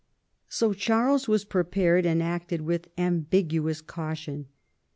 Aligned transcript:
So 0.49 0.73
Charles 0.73 1.27
was 1.27 1.45
prepared, 1.45 2.07
and 2.07 2.23
acted 2.23 2.61
with 2.61 2.87
ambiguous 2.97 3.81
caution. 3.81 4.47